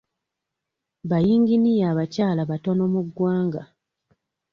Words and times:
Bayinginiya 1.09 1.85
abakyala 1.91 2.41
batono 2.51 2.83
mu 2.93 3.01
ggwanga. 3.07 3.61